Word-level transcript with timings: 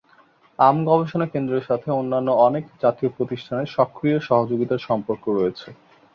আম 0.59 0.77
গবেষণা 0.85 1.27
কেন্দ্রের 1.33 1.67
সাথে 1.69 1.87
অন্যান্য 1.91 2.29
অনেক 2.47 2.63
জাতীয় 2.83 3.09
প্রতিষ্ঠানের 3.17 3.73
সক্রিয় 3.77 4.17
সহযোগিতার 4.19 4.85
সম্পর্ক 4.87 5.23
রয়েছে। 5.29 5.67